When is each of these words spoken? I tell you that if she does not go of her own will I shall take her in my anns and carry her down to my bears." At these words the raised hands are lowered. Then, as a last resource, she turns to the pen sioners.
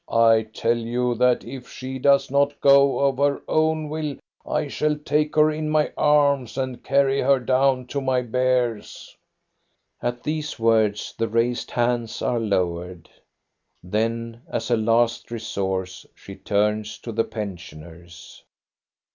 I 0.09 0.47
tell 0.51 0.79
you 0.79 1.13
that 1.13 1.43
if 1.43 1.69
she 1.69 1.99
does 1.99 2.31
not 2.31 2.59
go 2.59 2.97
of 3.01 3.19
her 3.19 3.39
own 3.47 3.87
will 3.87 4.15
I 4.43 4.67
shall 4.67 4.95
take 4.97 5.35
her 5.35 5.51
in 5.51 5.69
my 5.69 5.89
anns 5.95 6.57
and 6.57 6.83
carry 6.83 7.21
her 7.21 7.39
down 7.39 7.85
to 7.89 8.01
my 8.01 8.23
bears." 8.23 9.15
At 10.01 10.23
these 10.23 10.57
words 10.57 11.13
the 11.19 11.27
raised 11.27 11.69
hands 11.69 12.19
are 12.23 12.39
lowered. 12.39 13.11
Then, 13.83 14.41
as 14.49 14.71
a 14.71 14.75
last 14.75 15.29
resource, 15.29 16.07
she 16.15 16.35
turns 16.35 16.97
to 16.97 17.11
the 17.11 17.23
pen 17.23 17.57
sioners. 17.57 18.41